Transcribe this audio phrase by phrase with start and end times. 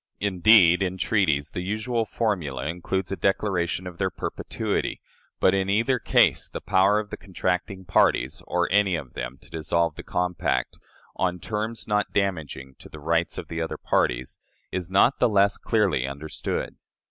[0.19, 4.99] Indeed, in treaties, the usual formula includes a declaration of their perpetuity;
[5.39, 9.37] but in either case the power of the contracting parties, or of any of them,
[9.41, 10.75] to dissolve the compact,
[11.17, 14.39] on terms not damaging to the rights of the other parties,
[14.71, 16.77] is not the less clearly understood.